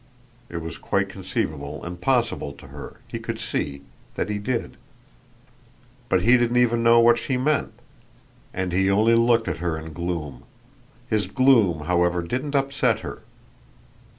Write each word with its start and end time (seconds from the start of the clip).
It 0.49 0.61
was 0.63 0.79
quite 0.79 1.09
conceivable 1.09 1.83
and 1.83 2.01
possible 2.01 2.53
to 2.53 2.69
her, 2.69 3.01
he 3.07 3.19
could 3.19 3.37
see, 3.37 3.83
that 4.15 4.29
he 4.29 4.39
did. 4.39 4.77
But 6.09 6.23
he 6.23 6.37
didn't 6.37 6.57
even 6.57 6.81
know 6.81 6.99
what 6.99 7.19
she 7.19 7.37
meant, 7.37 7.71
and 8.51 8.71
he 8.71 8.89
only 8.89 9.13
looked 9.13 9.47
at 9.47 9.57
her 9.59 9.77
in 9.77 9.93
gloom. 9.93 10.41
His 11.07 11.27
gloom 11.27 11.81
however 11.81 12.23
didn't 12.23 12.55
upset 12.55 13.01
her. 13.01 13.21